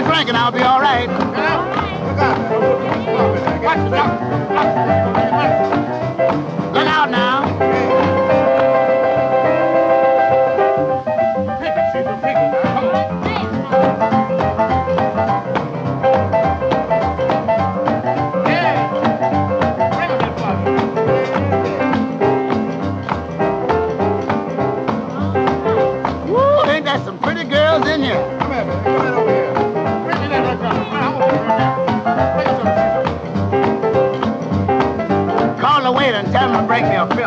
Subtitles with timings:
[0.00, 1.08] Another drink and I'll be all right.
[3.62, 4.99] Watch the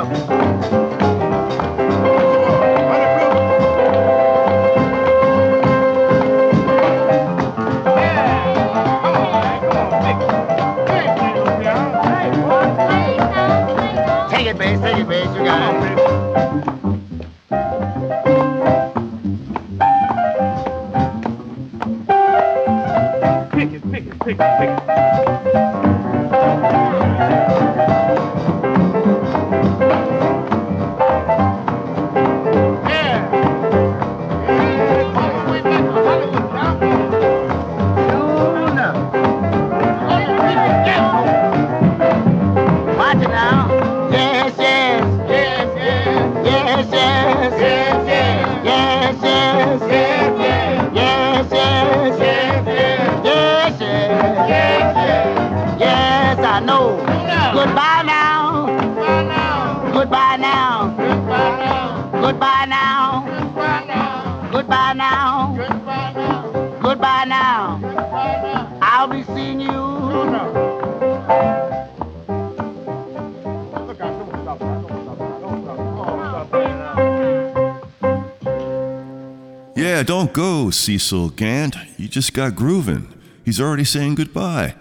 [0.04, 0.18] Pick
[23.72, 24.83] it, pick, pick, pick
[80.84, 81.78] Cecil Gant.
[81.98, 83.08] You just got grooving.
[83.46, 84.76] He's already saying goodbye.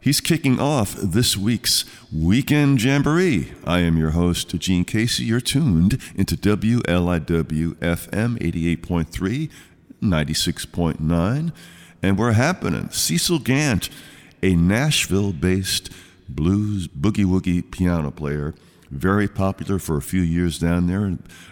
[0.00, 3.50] He's kicking off this week's Weekend Jamboree.
[3.64, 5.24] I am your host, Gene Casey.
[5.24, 9.50] You're tuned into WLIW FM 88.3,
[10.00, 11.52] 96.9,
[12.00, 12.90] and we're happening.
[12.90, 13.90] Cecil Gant,
[14.40, 15.90] a Nashville based
[16.28, 18.54] blues boogie woogie piano player,
[18.88, 21.00] very popular for a few years down there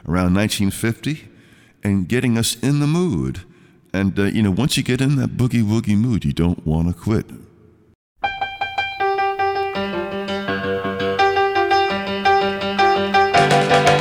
[0.07, 1.29] around 1950
[1.83, 3.41] and getting us in the mood.
[3.95, 6.89] And, uh, you know, once you get in that boogie woogie mood, you don't want
[6.89, 7.27] to quit.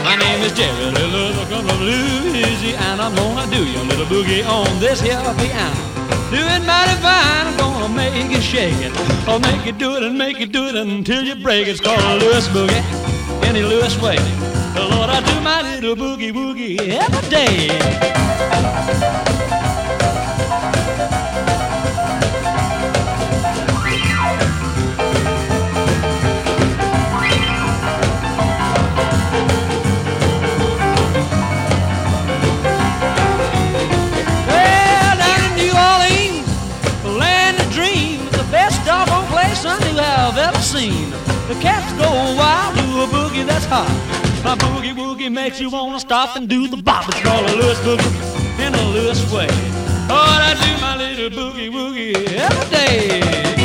[0.07, 3.03] My name is Jerry Lillis, I come from Louisiana.
[3.03, 5.75] I'm gonna do your little boogie on this here piano.
[6.31, 8.94] Doing mighty fine, I'm gonna make it shake it.
[9.28, 11.72] I'll make it do it and make it do it until you break it.
[11.72, 12.81] It's called a Lewis boogie,
[13.44, 14.16] any Lewis way.
[14.74, 17.68] Lord, I do my little boogie woogie every day.
[43.01, 43.89] A boogie that's hot.
[44.44, 47.07] My boogie woogie makes you wanna stop and do the bop.
[47.07, 49.47] It's called a Lewis boogie in a Lewis way.
[50.09, 53.61] Oh, I do my little boogie woogie every day.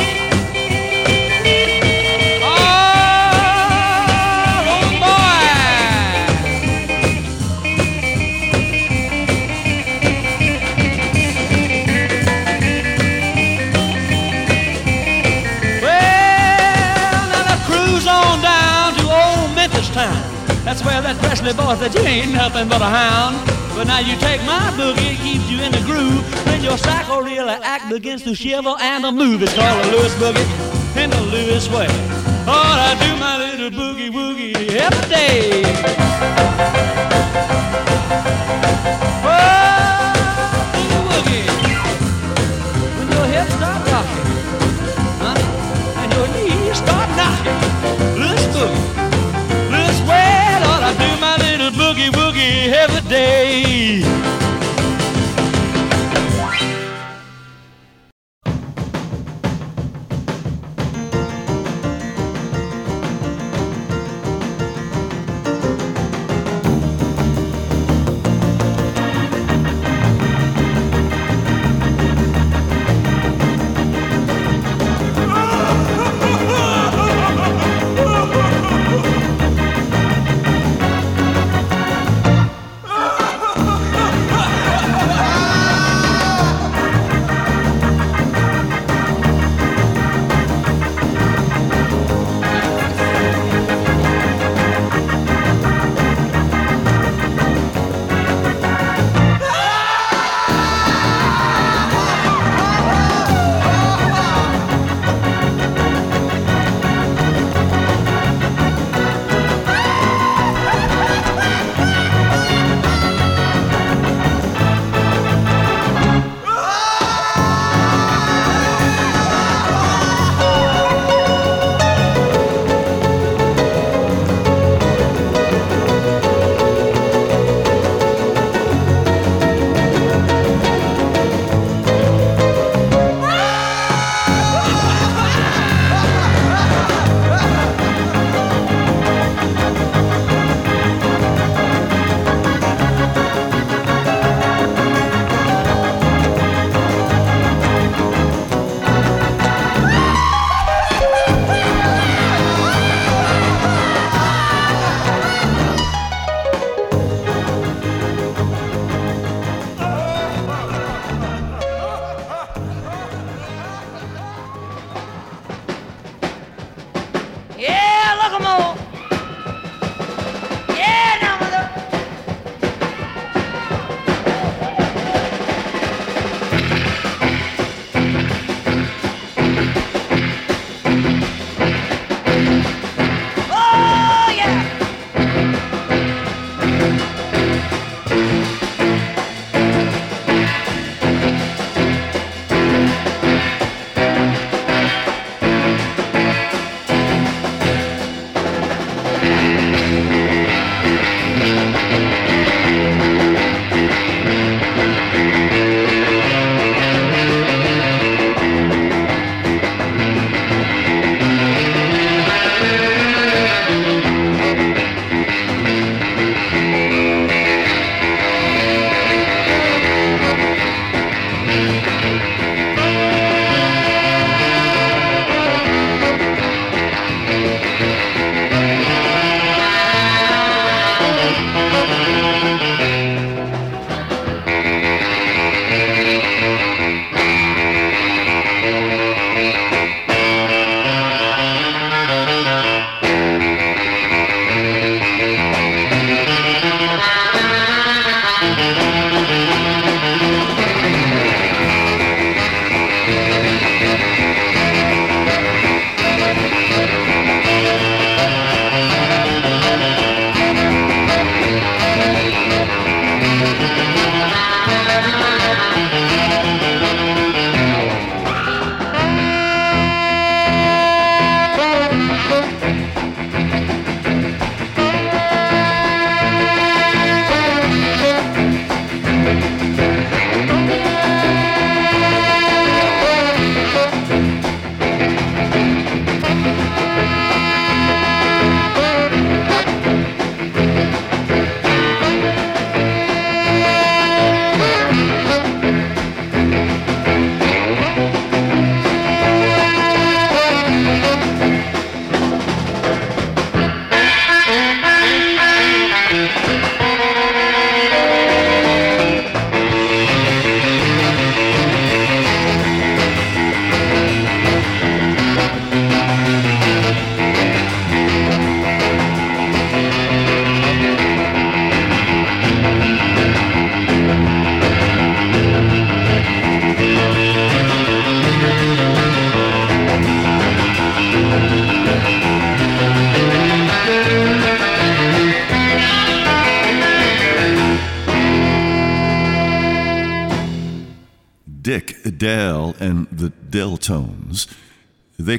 [20.67, 23.39] That's where that Presley boy said you ain't nothing but a hound.
[23.73, 26.19] But now you take my boogie, it keeps you in the groove.
[26.45, 29.41] When your sacroiliac begins to shiver and to move.
[29.41, 30.43] It's called a Lewis boogie
[31.01, 31.87] in the Lewis way.
[32.51, 35.63] Oh, I do my little boogie woogie every day.
[39.23, 39.66] Oh,
[52.89, 54.46] every day.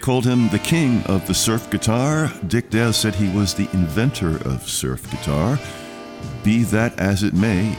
[0.09, 2.33] Called him the king of the surf guitar.
[2.47, 5.59] Dick Dale said he was the inventor of surf guitar.
[6.43, 7.77] Be that as it may,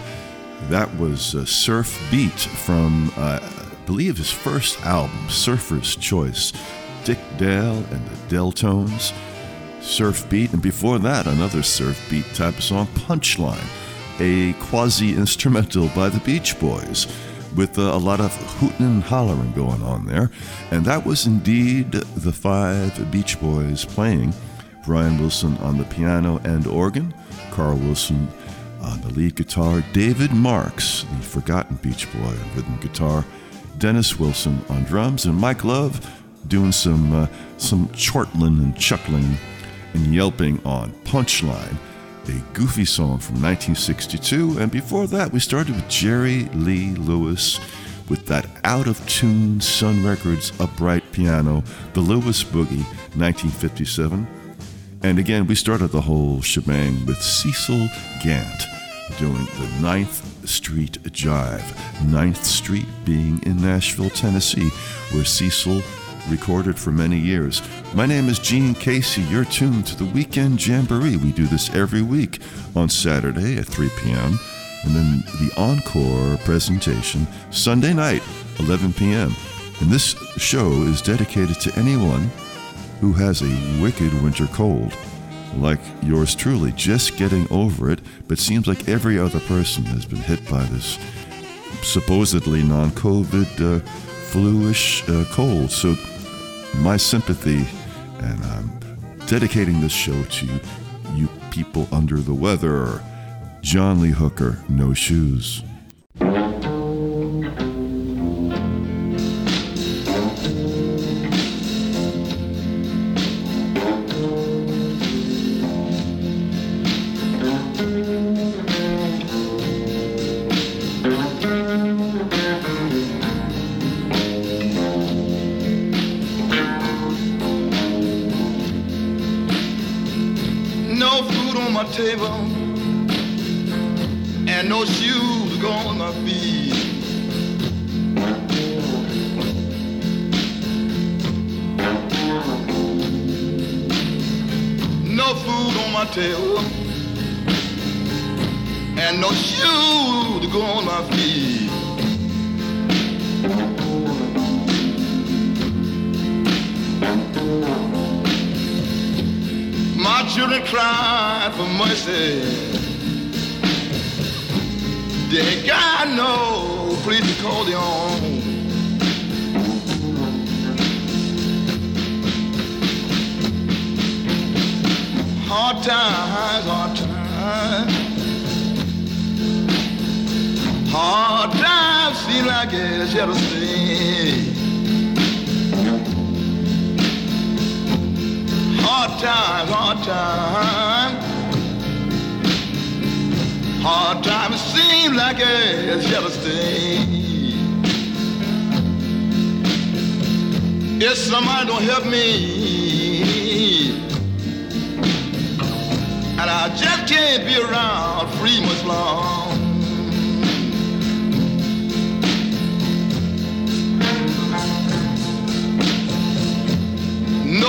[0.70, 6.54] that was a Surf Beat from, uh, I believe, his first album, Surfer's Choice.
[7.04, 9.12] Dick Dale and the Del-Tones,
[9.82, 13.58] Surf Beat, and before that, another surf beat type of song, Punchline,
[14.20, 17.08] a quasi instrumental by the Beach Boys
[17.56, 20.32] with uh, a lot of hooting and hollering going on there.
[20.72, 24.34] And that was indeed the five Beach Boys playing.
[24.86, 27.14] Brian Wilson on the piano and organ,
[27.52, 28.28] Carl Wilson
[28.82, 33.26] on the lead guitar, David Marks, the forgotten Beach Boy on rhythm guitar,
[33.78, 36.06] Dennis Wilson on drums, and Mike Love
[36.48, 37.28] doing some uh,
[37.58, 39.38] some chortling and chuckling
[39.94, 41.78] and yelping on Punchline,
[42.28, 44.60] a goofy song from 1962.
[44.60, 47.60] And before that, we started with Jerry Lee Lewis
[48.10, 52.84] with that out of tune Sun Records upright piano, the Lewis Boogie,
[53.16, 54.28] 1957.
[55.02, 57.88] And again, we started the whole shebang with Cecil
[58.24, 58.64] Gant
[59.18, 62.06] doing the Ninth Street Jive.
[62.06, 64.70] Ninth Street being in Nashville, Tennessee,
[65.12, 65.82] where Cecil
[66.28, 67.62] recorded for many years.
[67.94, 69.22] My name is Gene Casey.
[69.24, 71.18] You're tuned to the Weekend Jamboree.
[71.18, 72.40] We do this every week
[72.76, 74.40] on Saturday at 3 p.m.
[74.84, 78.24] And then the encore presentation Sunday night,
[78.60, 79.34] 11 p.m.
[79.82, 82.30] And this show is dedicated to anyone
[83.02, 84.94] who has a wicked winter cold,
[85.56, 90.20] like yours truly, just getting over it, but seems like every other person has been
[90.20, 90.98] hit by this
[91.84, 93.80] supposedly non COVID uh,
[94.30, 95.72] flu-ish uh, cold.
[95.72, 95.96] So
[96.78, 97.68] my sympathy,
[98.20, 98.80] and I'm
[99.28, 100.48] dedicating this show to
[101.16, 103.04] you people under the weather.
[103.62, 105.64] John Lee Hooker, No Shoes.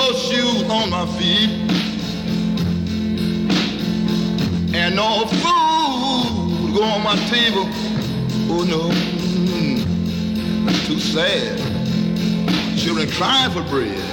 [0.00, 1.50] No shoes on my feet,
[4.74, 7.68] and no food go on my table.
[8.48, 8.90] Oh no,
[10.86, 11.58] too sad.
[12.78, 14.09] Children crying for bread.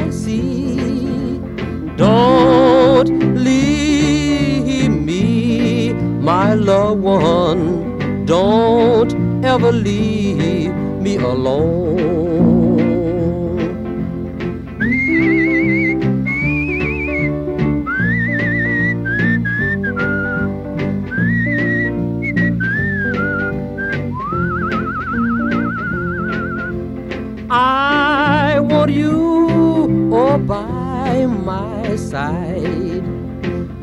[0.00, 1.38] I see.
[1.96, 8.24] Don't leave me, my loved one.
[8.24, 9.12] Don't
[9.44, 10.72] ever leave
[11.04, 12.39] me alone.
[32.10, 33.04] Side.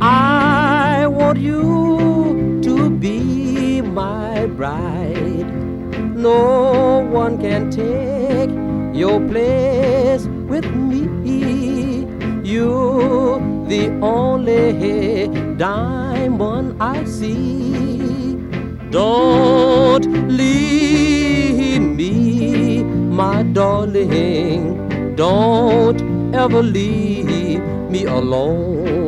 [0.01, 5.49] I want you to be my bride.
[6.27, 8.51] No one can take
[8.93, 12.05] your place with me.
[12.43, 13.39] You're
[13.73, 18.35] the only diamond I see.
[18.89, 20.05] Don't
[20.41, 22.83] leave me,
[23.23, 25.15] my darling.
[25.15, 26.01] Don't
[26.35, 27.06] ever leave
[27.89, 29.07] me alone.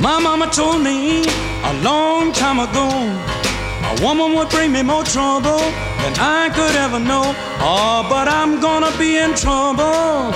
[0.00, 2.88] My mama told me a long time ago
[3.90, 5.60] a woman would bring me more trouble
[6.04, 7.24] than I could ever know.
[7.60, 10.32] Oh, but I'm gonna be in trouble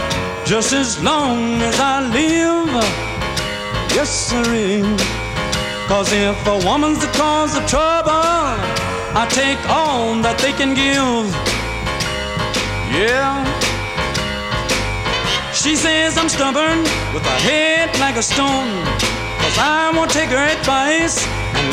[0.46, 2.72] just as long as I live.
[3.94, 4.82] Yes, sirree.
[5.88, 8.48] Cause if a woman's the cause of trouble,
[9.20, 11.28] I take all that they can give.
[12.98, 13.44] Yeah.
[15.52, 16.80] She says I'm stubborn
[17.12, 18.72] with a head like a stone.
[19.42, 21.16] Cause I won't take her advice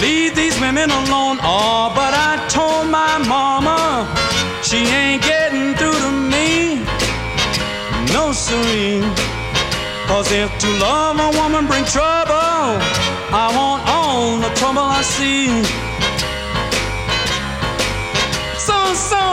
[0.01, 1.37] leave these women alone.
[1.41, 4.07] Oh, but I told my mama
[4.63, 6.83] she ain't getting through to me.
[8.13, 9.01] No, siree.
[10.07, 12.77] Cause if to love a woman bring trouble,
[13.33, 15.49] I want all the trouble I see.
[18.67, 19.23] So, so,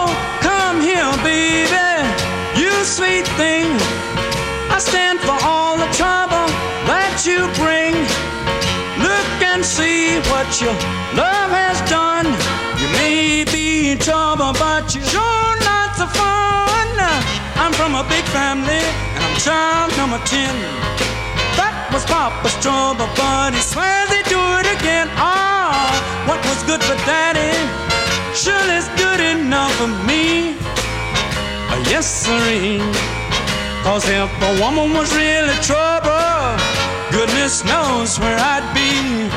[0.40, 1.88] come here, baby,
[2.60, 3.68] you sweet thing.
[4.72, 6.46] I stand for all the trouble
[6.88, 8.31] that you bring.
[9.44, 10.72] And see what your
[11.12, 12.24] love has done.
[12.80, 16.88] You may be in trouble, but you're sure lots of fun.
[17.60, 18.80] I'm from a big family,
[19.14, 20.48] and I'm child number 10.
[21.60, 25.06] That was Papa's trouble, but he swears they do it again.
[25.20, 25.90] Ah,
[26.24, 27.52] what was good for Daddy,
[28.32, 30.56] sure is good enough for me.
[31.68, 32.80] Uh, yes, sirree.
[33.84, 36.56] Cause if a woman was really trouble,
[37.12, 39.28] goodness knows where I'd be.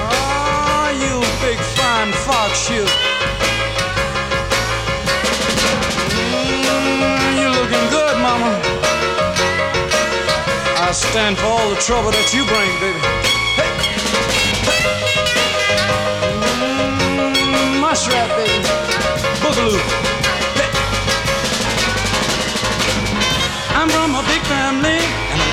[0.00, 2.84] Oh, you big fine fox, you.
[6.16, 8.52] Mm, you looking good, mama.
[10.80, 13.00] I stand for all the trouble that you bring, baby.
[13.60, 13.72] Hey.
[17.44, 18.64] Mm, mushrat, baby.
[19.42, 20.15] Boogaloo.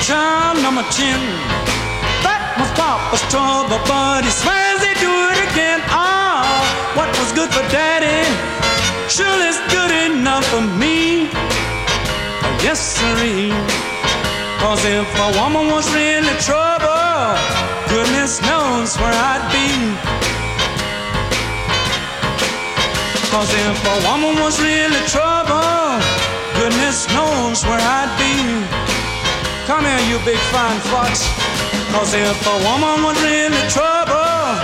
[0.04, 1.16] Child number 10.
[2.28, 5.80] That was Papa's trouble, but he swears they do it again.
[5.88, 6.44] Ah,
[6.96, 8.28] what was good for Daddy
[9.08, 11.30] sure is good enough for me.
[11.32, 13.54] Oh, yes, sirree.
[14.60, 17.38] Cause if a woman was really trouble,
[17.88, 19.70] goodness knows where I'd be.
[23.32, 26.02] Cause if a woman was really trouble,
[26.60, 28.93] goodness knows where I'd be.
[29.66, 31.24] Come here, you big fine fox.
[31.94, 34.60] Cause if a woman was really trouble,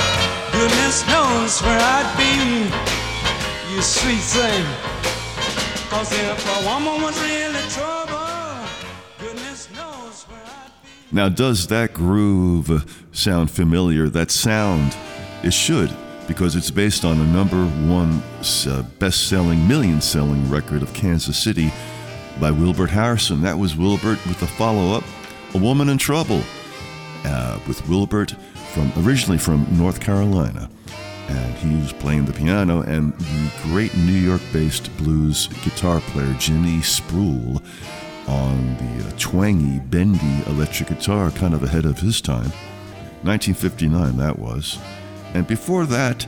[0.51, 2.67] goodness knows where I'd be.
[3.73, 4.65] You sweet thing.
[5.89, 8.67] Cause if a woman was really trouble,
[9.19, 11.15] goodness knows where I'd be.
[11.15, 14.09] Now, does that groove sound familiar?
[14.09, 14.97] That sound,
[15.43, 15.95] it should,
[16.27, 18.21] because it's based on a number one
[18.67, 21.71] uh, best selling, million selling record of Kansas City
[22.39, 23.41] by Wilbert Harrison.
[23.41, 25.03] That was Wilbert with the follow up,
[25.53, 26.41] A Woman in Trouble.
[27.25, 28.31] uh, with Wilbert,
[28.73, 30.69] from originally from North Carolina.
[31.27, 36.33] And he was playing the piano, and the great New York based blues guitar player
[36.39, 37.61] Jimmy Spruill
[38.27, 42.51] on the uh, twangy, bendy electric guitar, kind of ahead of his time.
[43.23, 44.79] 1959, that was.
[45.33, 46.25] And before that,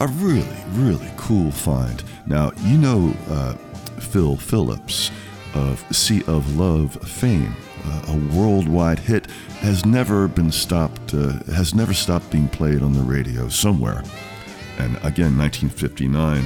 [0.00, 2.02] a really, really cool find.
[2.26, 3.54] Now, you know uh,
[3.98, 5.10] Phil Phillips
[5.54, 7.54] of Sea of Love fame.
[7.86, 12.92] Uh, a worldwide hit has never been stopped, uh, has never stopped being played on
[12.92, 14.02] the radio somewhere.
[14.78, 16.44] And again, 1959.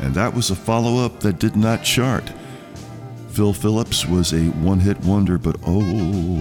[0.00, 2.30] And that was a follow up that did not chart.
[3.28, 5.82] Phil Phillips was a one hit wonder, but oh,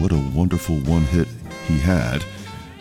[0.01, 1.27] what a wonderful one hit
[1.67, 2.23] he had.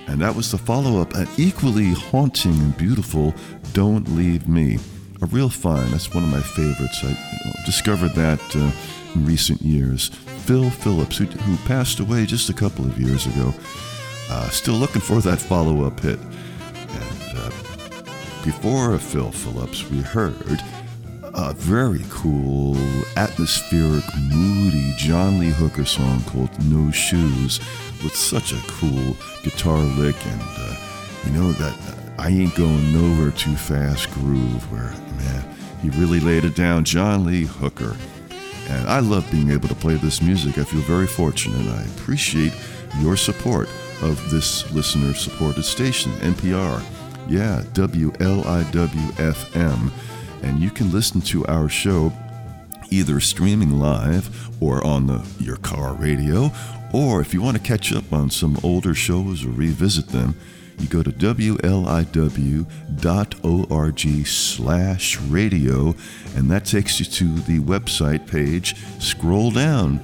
[0.07, 3.35] And that was the follow up, an equally haunting and beautiful
[3.73, 4.79] Don't Leave Me.
[5.23, 5.91] A real fine.
[5.93, 7.01] That's one of my favorites.
[7.05, 7.17] I
[7.65, 8.71] discovered that uh,
[9.15, 10.09] in recent years.
[10.45, 13.55] Phil Phillips, who, who, passed away just a couple of years ago,
[14.31, 16.19] uh, still looking for that follow up hit.
[16.19, 17.51] And uh,
[18.45, 20.63] before Phil Phillips, we heard
[21.35, 22.77] a very cool,
[23.17, 27.59] atmospheric, moody John Lee Hooker song called No Shoes
[28.03, 30.77] with such a cool guitar lick and, uh,
[31.25, 31.75] you know, that
[32.19, 36.85] I ain't going nowhere too fast groove where, man, he really laid it down.
[36.85, 37.97] John Lee Hooker.
[38.69, 40.59] And I love being able to play this music.
[40.59, 41.67] I feel very fortunate.
[41.67, 42.53] I appreciate
[43.01, 43.69] your support
[44.03, 46.83] of this listener supported station, NPR.
[47.29, 48.31] Yeah, WLIWFM.
[50.43, 52.13] And you can listen to our show
[52.91, 56.51] either streaming live or on the, your car radio,
[56.93, 60.37] or if you want to catch up on some older shows or revisit them,
[60.79, 61.57] you go to wliw.org
[64.27, 65.95] slash radio,
[66.37, 68.77] and that takes you to the website page.
[68.99, 70.01] Scroll down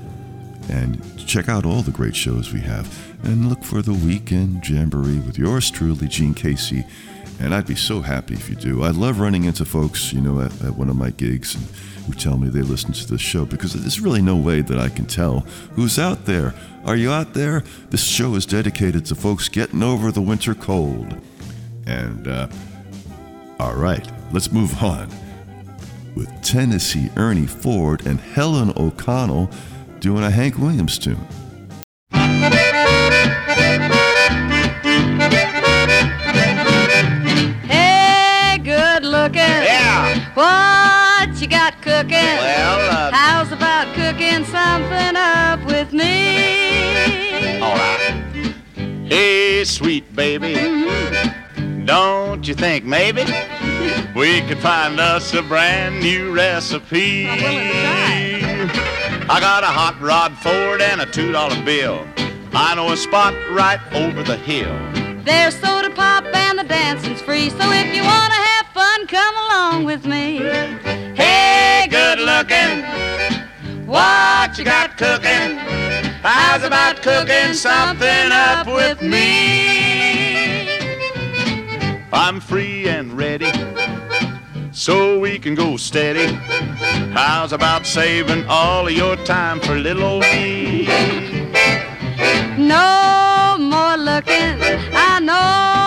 [0.68, 2.86] and check out all the great shows we have,
[3.24, 6.84] and look for the Weekend Jamboree with yours truly, Gene Casey.
[7.40, 8.82] And I'd be so happy if you do.
[8.82, 11.64] I love running into folks, you know, at, at one of my gigs and
[12.06, 14.88] who tell me they listen to this show because there's really no way that I
[14.88, 15.40] can tell
[15.74, 16.54] who's out there.
[16.84, 17.62] Are you out there?
[17.90, 21.14] This show is dedicated to folks getting over the winter cold.
[21.86, 22.48] And, uh,
[23.60, 25.08] all right, let's move on
[26.16, 29.50] with Tennessee Ernie Ford and Helen O'Connell
[30.00, 31.26] doing a Hank Williams tune.
[41.38, 42.10] What you got cooking?
[42.10, 47.60] Well, uh, How's about cooking something up with me?
[47.62, 48.52] all right.
[49.06, 50.54] Hey, sweet baby.
[51.84, 53.22] Don't you think maybe
[54.16, 57.28] we could find us a brand new recipe?
[57.28, 59.26] I'm willing to try.
[59.30, 62.04] I got a hot rod Ford and a two dollar bill.
[62.52, 64.74] I know a spot right over the hill.
[65.22, 69.84] There's soda pop and the dancing's free, so if you wanna have fun, come along
[69.84, 70.40] with me.
[71.18, 72.84] Hey, good looking.
[73.86, 75.58] What you got cooking?
[76.22, 80.68] How's about cooking something up with me?
[82.12, 83.52] I'm free and ready,
[84.70, 86.32] so we can go steady.
[87.12, 90.86] How's about saving all of your time for little old me?
[92.56, 94.56] No more looking,
[94.94, 95.77] I know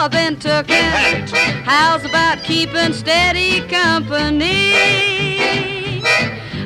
[0.00, 1.28] I've been tooken.
[1.64, 4.72] How's about keeping steady company?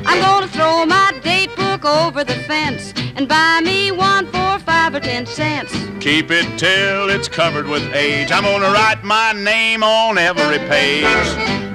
[0.05, 4.93] I'm gonna throw my date book over the fence and buy me one for five
[4.93, 5.73] or ten cents.
[5.99, 8.31] Keep it till it's covered with age.
[8.31, 11.27] I'm gonna write my name on every page.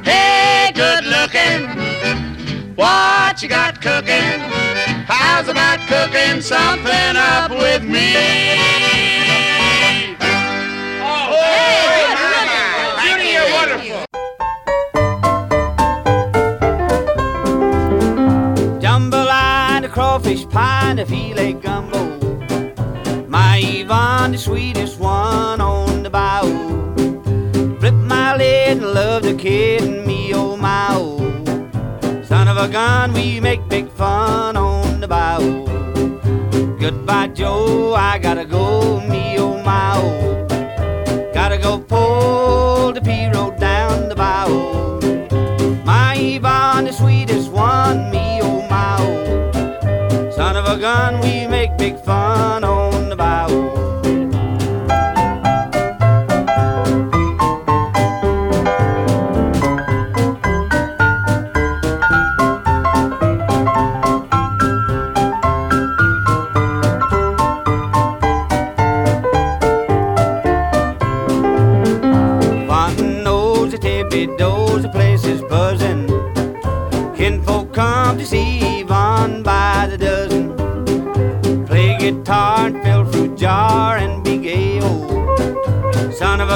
[0.04, 1.66] Hey, good looking.
[2.76, 4.38] What you got cooking?
[5.08, 8.97] How's about cooking something up with me?
[20.28, 22.04] Crawfish pie, and a filé gumbo.
[23.28, 26.94] My Yvonne, the sweetest one on the bayou.
[27.80, 31.16] Flip my lid and love the kid and me, oh my oh.
[32.24, 35.64] Son of a gun, we make big fun on the bayou.
[36.78, 40.37] Goodbye, Joe, I gotta go, me, oh my oh.
[51.10, 52.77] Gun, we make big fun on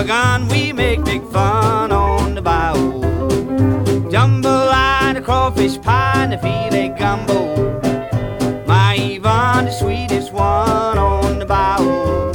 [0.04, 3.00] gun, we make big fun on the bayou.
[4.10, 7.40] Jambalaya, the crawfish pie, and the filé gumbo.
[8.66, 12.32] My Yvonne, the sweetest one on the bayou.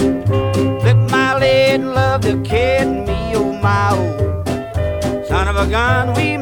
[0.82, 5.24] Flip my lid and love the kid and me, oh my oh.
[5.28, 6.37] Son of a gun, we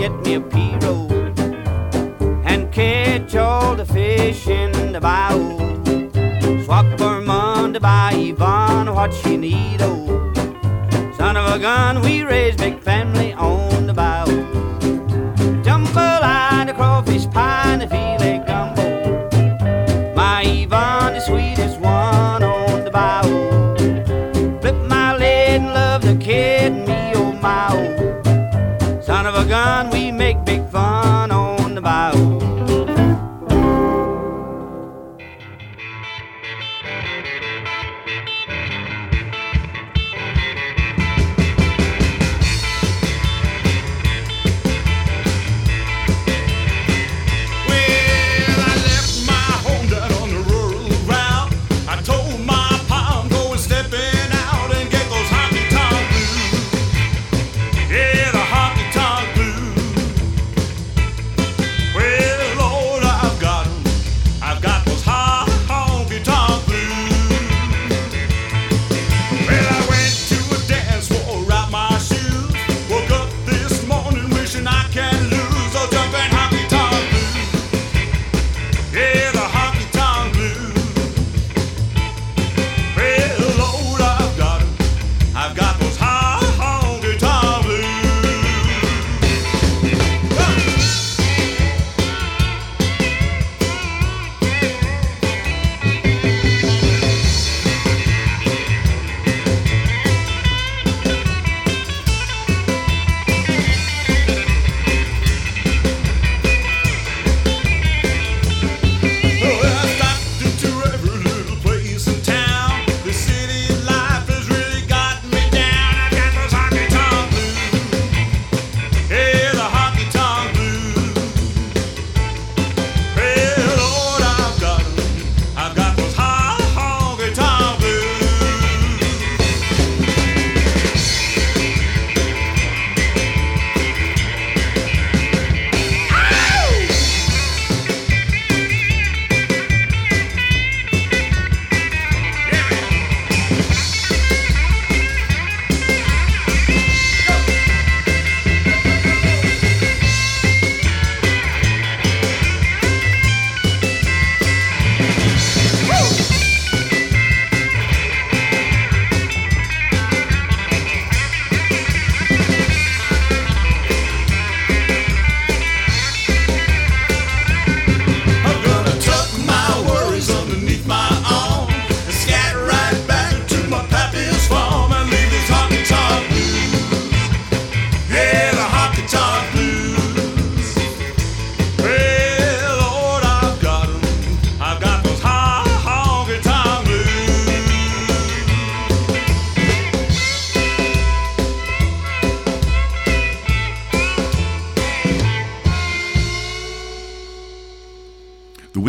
[0.00, 1.38] get me a pirogue
[2.46, 5.58] and catch all the fish in the bayou.
[6.64, 10.32] Swap for Monday by Yvonne what she need, oh.
[11.18, 13.19] Son of a gun, we raise big family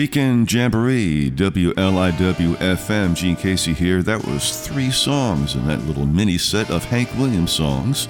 [0.02, 4.02] Weekend Jamboree, WLIW FM, Gene Casey here.
[4.02, 8.08] That was three songs in that little mini set of Hank Williams songs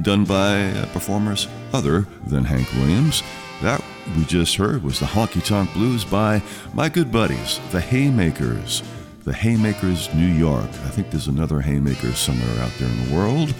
[0.00, 3.22] done by uh, performers other than Hank Williams.
[3.60, 3.84] That
[4.16, 8.82] we just heard was the Honky Tonk Blues by my good buddies, the Haymakers.
[9.24, 10.64] The Haymakers, New York.
[10.64, 13.54] I think there's another Haymakers somewhere out there in the world.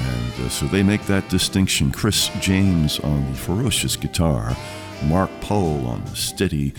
[0.00, 1.92] And uh, so they make that distinction.
[1.92, 4.56] Chris James on the ferocious guitar,
[5.08, 6.74] Mark Pohl on the steady,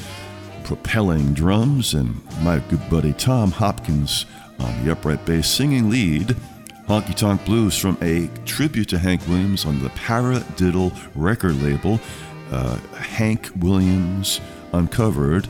[0.63, 4.25] propelling drums, and my good buddy Tom Hopkins
[4.59, 6.35] on the upright bass singing lead.
[6.87, 11.99] Honky Tonk Blues from a tribute to Hank Williams on the Paradiddle record label.
[12.51, 14.41] Uh, Hank Williams
[14.73, 15.47] Uncovered.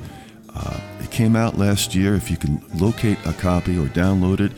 [0.53, 2.13] Uh, it came out last year.
[2.13, 4.51] If you can locate a copy or download it,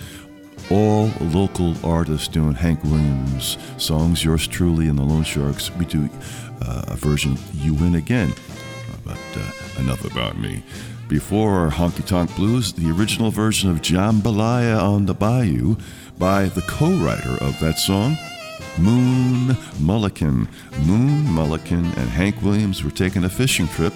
[0.72, 4.24] all local artists doing Hank Williams songs.
[4.26, 5.72] Yours truly and the Lone Sharks.
[5.72, 6.10] We do
[6.62, 8.34] a version You Win Again.
[9.04, 10.64] But uh, enough about me.
[11.08, 15.76] Before Honky Tonk Blues, the original version of Jambalaya on the Bayou
[16.18, 18.18] by the co writer of that song,
[18.80, 20.48] Moon Mullican.
[20.86, 23.94] Moon Mullican and Hank Williams were taking a fishing trip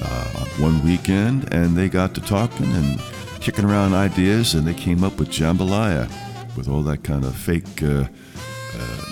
[0.00, 3.00] uh, one weekend and they got to talking and
[3.40, 6.08] kicking around ideas and they came up with Jambalaya
[6.56, 9.04] with all that kind of fake, uh, uh,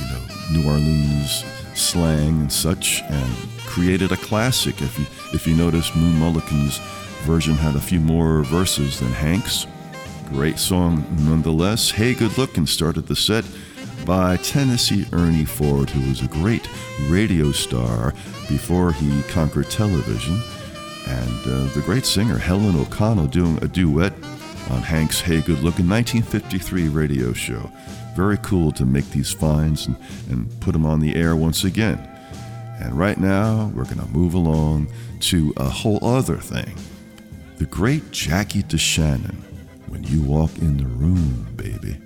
[0.00, 1.44] you know, New Orleans
[1.78, 3.34] slang and such and
[3.66, 4.80] created a classic.
[4.80, 6.78] If you, if you notice, Moon Mullican's
[7.24, 9.66] version had a few more verses than Hank's.
[10.30, 11.90] Great song nonetheless.
[11.90, 13.44] Hey Good Lookin' started the set
[14.04, 16.68] by Tennessee Ernie Ford, who was a great
[17.08, 18.12] radio star
[18.48, 20.40] before he conquered television,
[21.06, 24.12] and uh, the great singer Helen O'Connell doing a duet
[24.70, 27.70] on Hank's Hey Good Lookin' 1953 radio show.
[28.18, 29.96] Very cool to make these finds and,
[30.28, 32.00] and put them on the air once again.
[32.80, 34.88] And right now, we're going to move along
[35.20, 36.74] to a whole other thing.
[37.58, 39.36] The great Jackie DeShannon,
[39.86, 41.96] When You Walk in the Room, baby.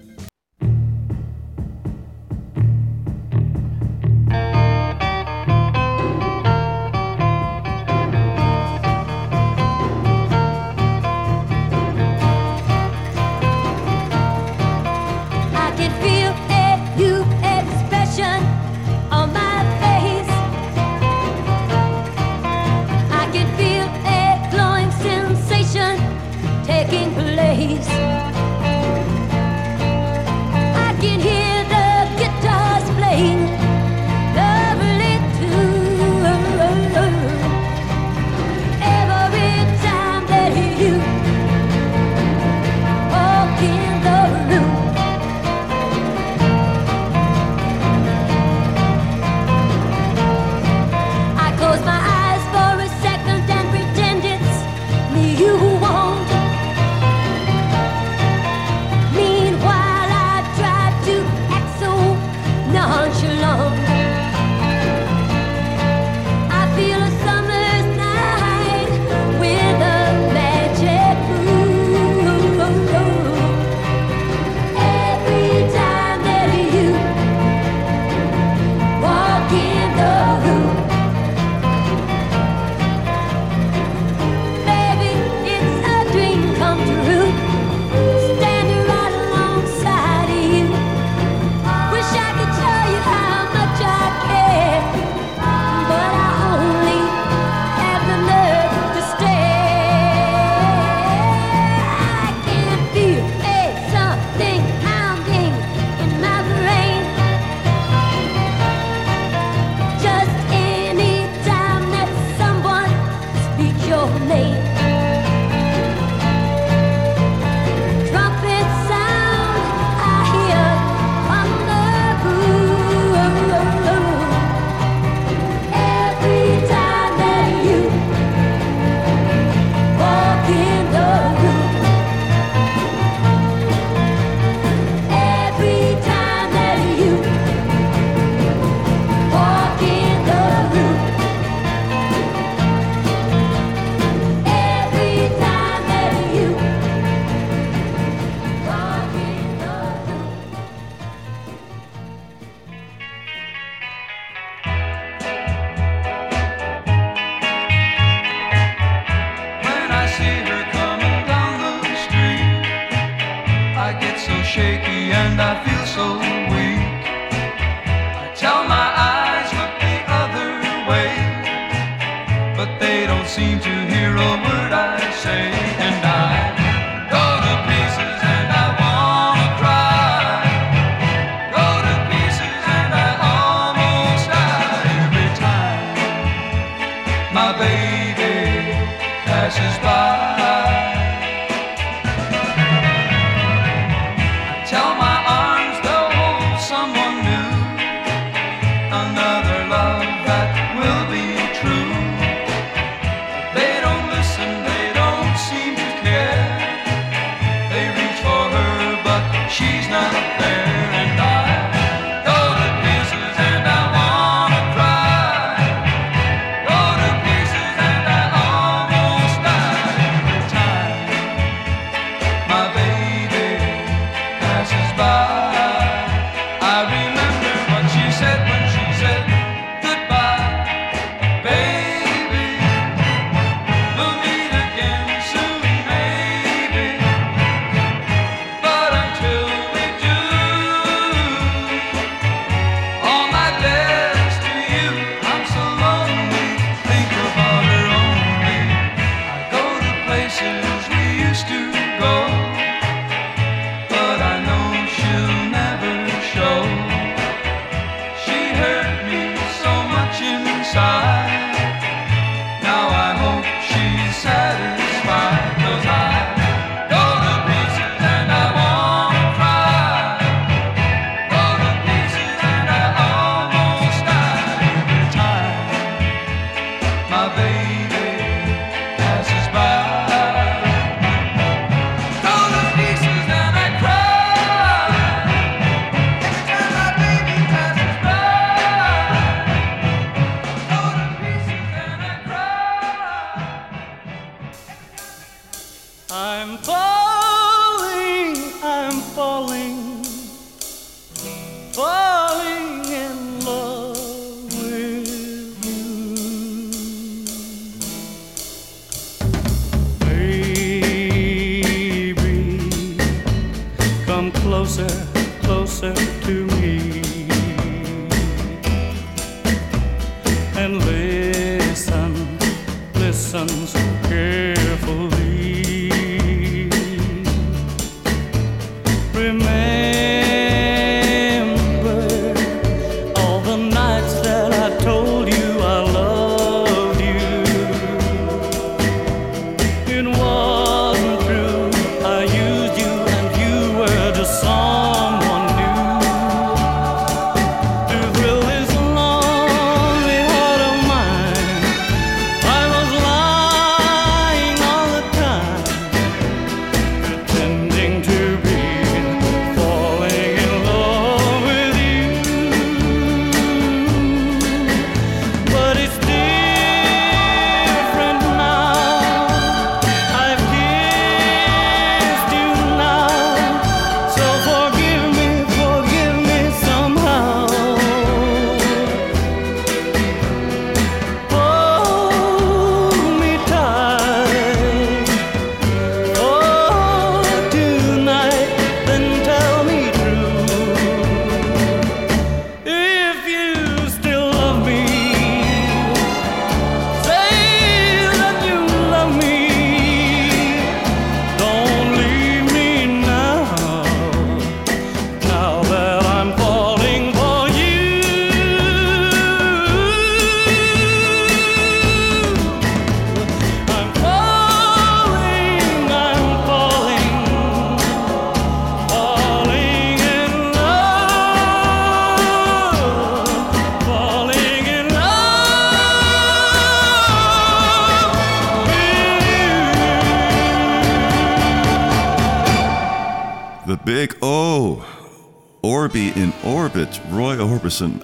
[173.42, 173.81] seem to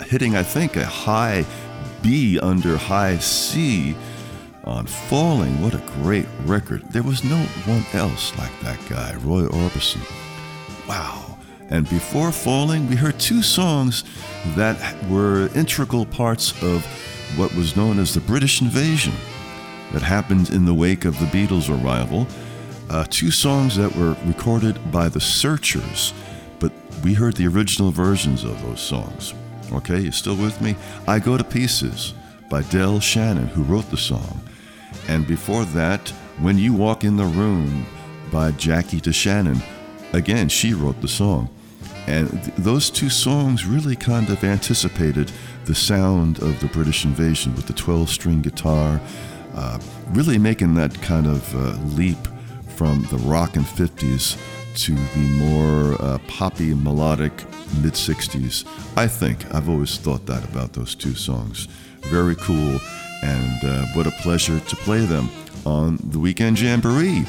[0.09, 1.45] hitting, I think, a high
[2.03, 3.95] B under high C
[4.65, 5.63] on Falling.
[5.63, 6.83] What a great record.
[6.91, 10.01] There was no one else like that guy, Roy Orbison.
[10.89, 11.39] Wow.
[11.71, 14.05] And before Falling, we heard two songs
[14.57, 14.79] that
[15.09, 16.85] were integral parts of
[17.37, 19.13] what was known as the British invasion
[19.93, 22.27] that happened in the wake of the Beatles' arrival.
[22.89, 26.15] Uh, two songs that were recorded by the Searchers,
[26.59, 26.73] but
[27.05, 29.35] we heard the original versions of those songs.
[29.73, 30.77] Okay, you still with me?
[31.07, 32.15] I Go to Pieces
[32.49, 34.41] by Del Shannon, who wrote the song.
[35.09, 36.09] And before that,
[36.39, 37.87] When You Walk in the Room
[38.31, 39.63] by Jackie DeShannon.
[40.13, 41.51] Again, she wrote the song.
[42.07, 45.31] And th- those two songs really kind of anticipated
[45.67, 49.01] the sound of the British invasion with the 12 string guitar,
[49.55, 49.79] uh,
[50.11, 52.19] really making that kind of uh, leap
[52.69, 54.39] from the rock and 50s
[54.79, 57.33] to the more uh, poppy, melodic
[57.83, 58.65] mid 60s.
[58.97, 61.67] I think, I've always thought that about those two songs.
[62.03, 62.79] Very cool,
[63.23, 65.29] and uh, what a pleasure to play them
[65.67, 67.25] on the Weekend Jamboree.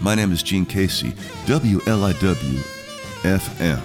[0.00, 1.12] My name is Gene Casey,
[1.46, 2.58] WLIW
[3.22, 3.82] FM.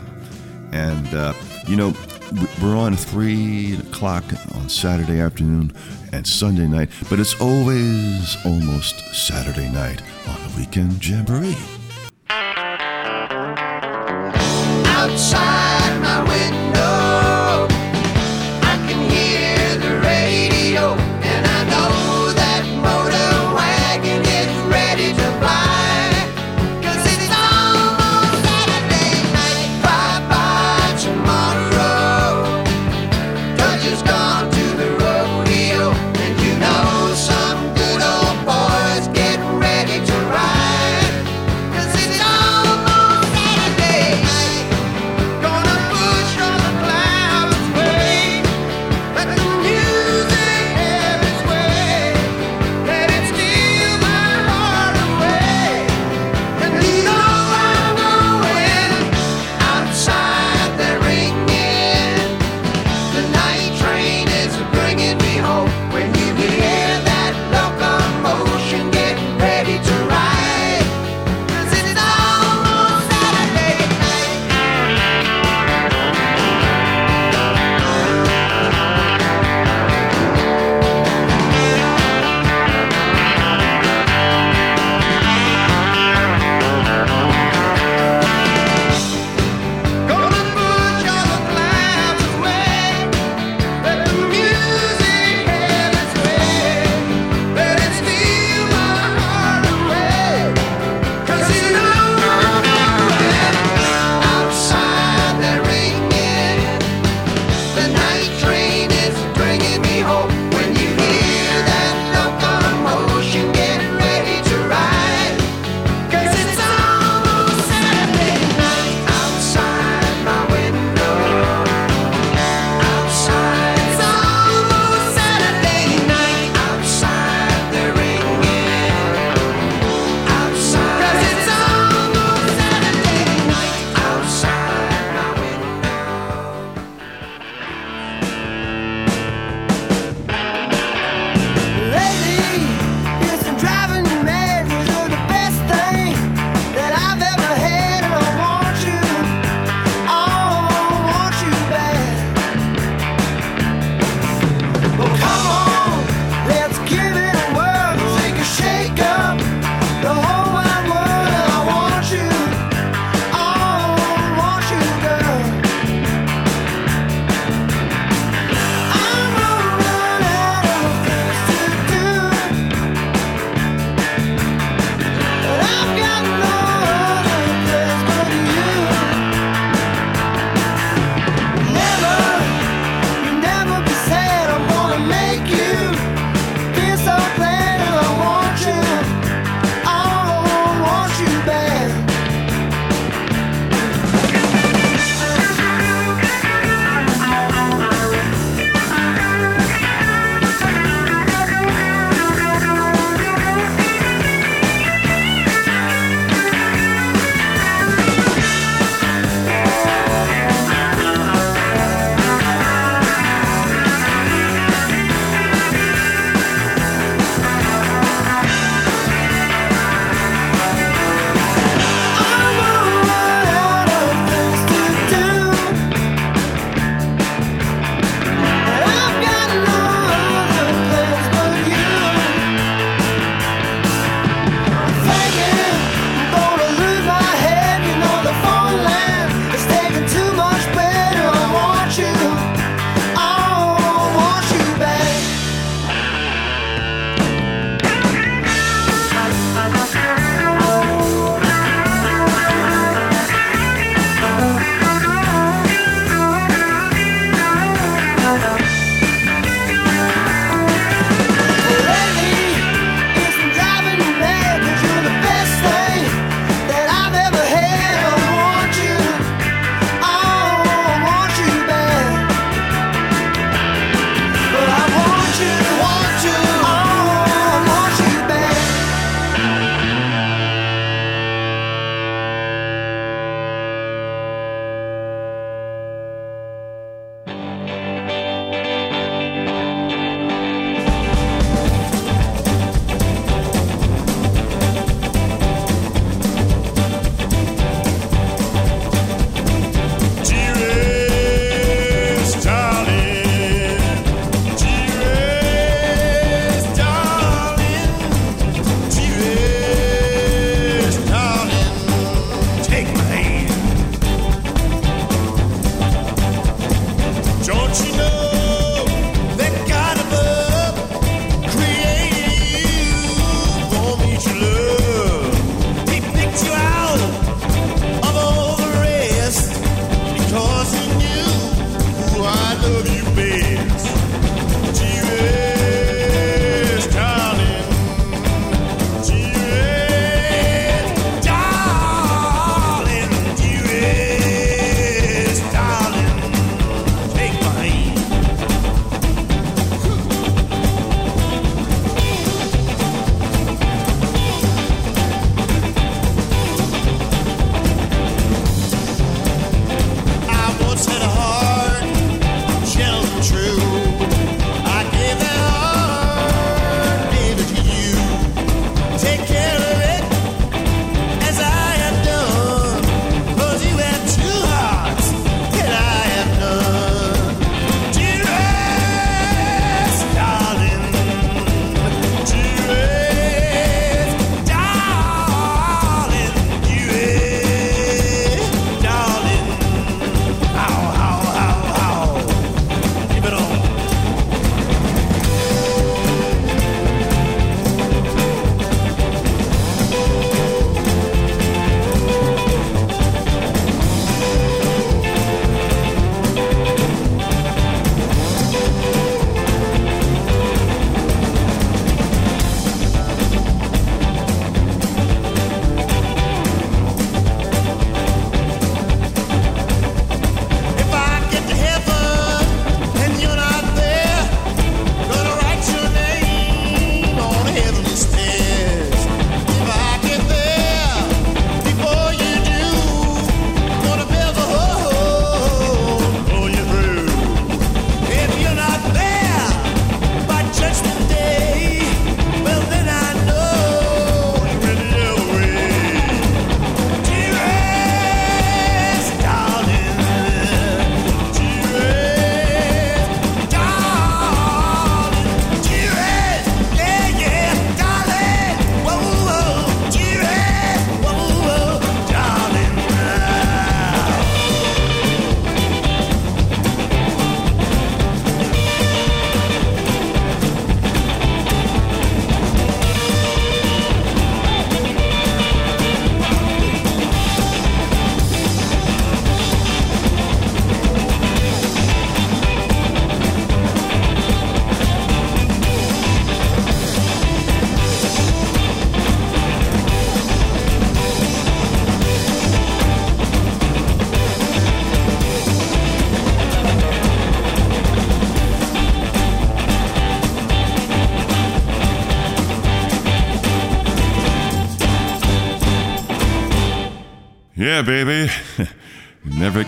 [0.74, 1.34] And, uh,
[1.68, 1.94] you know,
[2.64, 4.24] we're on 3 o'clock
[4.56, 5.72] on Saturday afternoon
[6.12, 11.56] and Sunday night, but it's always almost Saturday night on the Weekend Jamboree.
[15.12, 15.61] Outside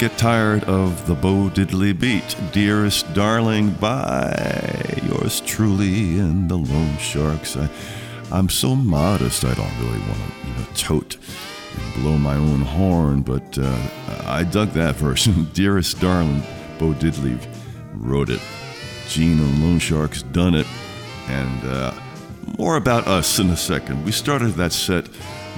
[0.10, 6.98] get tired of the Bo Diddley beat, Dearest Darling by yours truly and the Lone
[6.98, 7.56] Sharks.
[7.56, 7.70] I,
[8.30, 12.64] I'm so modest, I don't really want to, you know, tote and blow my own
[12.64, 13.78] horn, but uh,
[14.26, 15.46] I dug that version.
[15.54, 16.44] Dearest Darling,
[16.80, 17.40] Bo Diddley
[17.94, 18.42] wrote it.
[19.08, 20.68] Gene and Lone Sharks done it.
[21.30, 21.94] And uh,
[22.58, 24.04] more about us in a second.
[24.04, 25.08] We started that set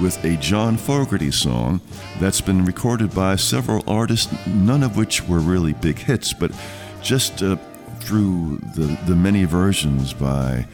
[0.02, 1.82] with a John Fogerty song
[2.20, 6.52] that's been recorded by several artists, none of which were really big hits, but
[7.02, 7.56] just uh,
[8.00, 10.66] through the, the many versions by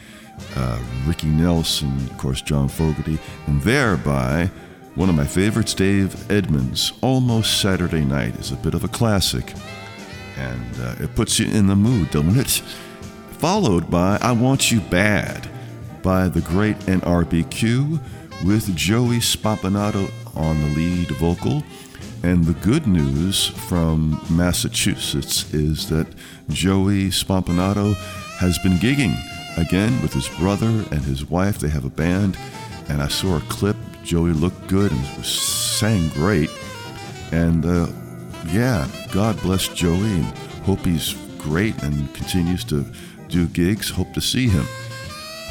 [0.56, 4.50] uh, Ricky Nelson, of course, John Fogerty, and thereby
[4.94, 6.92] one of my favorites, Dave Edmunds.
[7.00, 9.54] Almost Saturday Night is a bit of a classic,
[10.36, 12.62] and uh, it puts you in the mood, doesn't it?
[13.38, 15.48] Followed by I Want You Bad
[16.02, 18.00] by the great NRBQ
[18.44, 21.62] with Joey Spampinato on the lead vocal.
[22.22, 26.06] And the good news from Massachusetts is that
[26.48, 27.94] Joey Spampinato
[28.38, 29.16] has been gigging
[29.56, 31.58] again with his brother and his wife.
[31.58, 32.38] They have a band,
[32.88, 33.76] and I saw a clip.
[34.04, 36.50] Joey looked good and sang great.
[37.32, 37.88] And uh,
[38.48, 40.24] yeah, God bless Joey and
[40.64, 42.84] hope he's great and continues to
[43.28, 43.90] do gigs.
[43.90, 44.66] Hope to see him.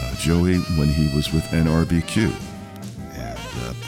[0.02, 2.51] Uh, Joey when he was with NRBQ.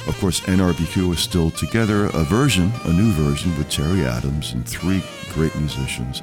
[0.08, 4.68] Of course, NRBQ is still together, a version, a new version with Terry Adams and
[4.68, 5.04] three
[5.34, 6.22] great musicians.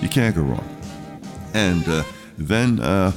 [0.00, 0.68] You can't go wrong.
[1.54, 2.02] And uh,
[2.38, 3.12] then uh,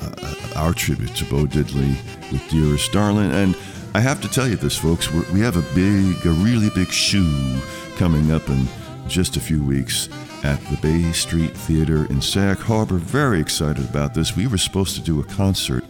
[0.00, 1.96] uh, our tribute to Bo Diddley
[2.32, 3.30] with Dearest Darling.
[3.32, 3.56] And
[3.94, 7.60] I have to tell you this, folks, we have a big, a really big shoe
[7.96, 8.66] coming up in
[9.08, 10.08] just a few weeks
[10.44, 12.96] at the Bay Street Theater in Sag Harbor.
[12.96, 14.36] Very excited about this.
[14.36, 15.84] We were supposed to do a concert,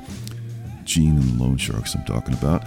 [0.84, 2.64] Gene and the Lone Sharks, I'm talking about,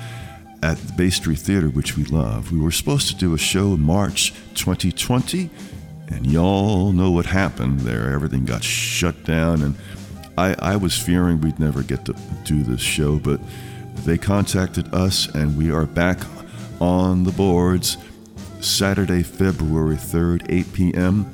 [0.61, 2.51] at the Bay Street Theater, which we love.
[2.51, 5.49] We were supposed to do a show in March 2020,
[6.09, 8.11] and y'all know what happened there.
[8.11, 9.75] Everything got shut down, and
[10.37, 13.39] I, I was fearing we'd never get to do this show, but
[14.05, 16.19] they contacted us, and we are back
[16.79, 17.97] on the boards
[18.61, 21.31] Saturday, February 3rd, 8 p.m.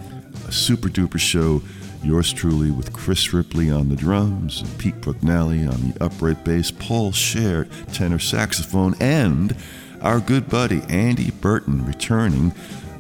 [0.48, 1.62] A super duper show.
[2.06, 6.70] Yours truly with Chris Ripley on the drums, and Pete Brugnelli on the upright bass,
[6.70, 9.56] Paul Scher tenor saxophone, and
[10.02, 12.54] our good buddy Andy Burton returning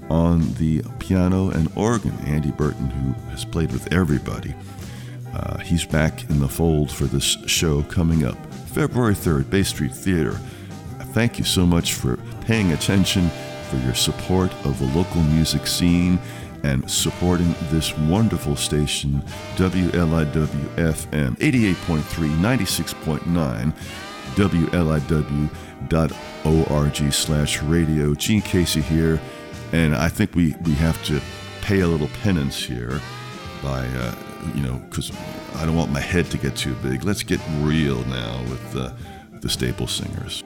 [0.10, 2.18] on the piano and organ.
[2.26, 4.56] Andy Burton, who has played with everybody.
[5.36, 8.38] Uh, he's back in the fold for this show coming up
[8.70, 10.39] February 3rd, Bay Street Theater.
[11.14, 13.30] Thank you so much for paying attention,
[13.70, 16.18] for your support of the local music scene,
[16.66, 19.22] and supporting this wonderful station,
[19.55, 22.01] WLIW FM 88.3,
[22.39, 23.74] 96.9,
[25.86, 28.16] WLIW.org slash radio.
[28.16, 29.22] Gene Casey here,
[29.74, 31.22] and I think we, we have to
[31.61, 32.99] pay a little penance here
[33.61, 34.16] by, uh,
[34.55, 35.11] you know, because
[35.55, 37.03] I don't want my head to get too big.
[37.03, 38.91] Let's get real now with uh,
[39.41, 40.43] the Staple Singers.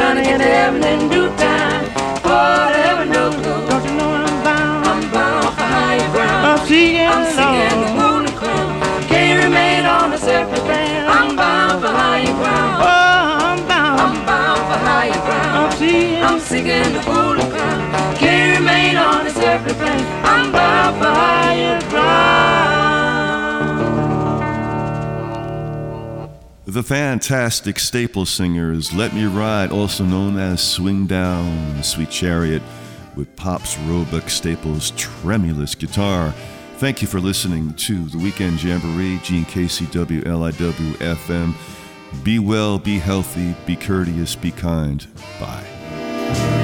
[0.00, 0.12] Close.
[0.12, 1.84] Trying to get heaven in due time.
[2.24, 3.68] Heaven do close.
[3.68, 4.86] Don't you know I'm bound?
[4.86, 6.46] I'm bound for higher ground.
[6.46, 8.80] I'm seeking, I'm seeking the golden crown.
[9.08, 11.08] Can't remain on the surface land.
[11.08, 12.82] I'm bound for higher ground.
[12.82, 14.00] Oh, I'm bound.
[14.00, 15.56] I'm bound for higher ground.
[15.58, 17.19] I'm seeking, I'm seeking the golden
[26.70, 32.62] The fantastic staple singers Let Me Ride, also known as Swing Down, Sweet Chariot,
[33.16, 36.32] with Pops Roebuck Staples' tremulous guitar.
[36.76, 41.54] Thank you for listening to the Weekend Jamboree, Gene WLIW FM.
[42.22, 45.08] Be well, be healthy, be courteous, be kind.
[45.40, 46.59] Bye.